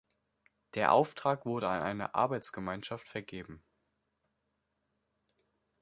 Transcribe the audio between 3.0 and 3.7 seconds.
vergeben.